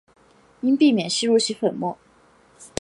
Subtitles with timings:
[0.61, 1.95] 应避免吸入其粉末。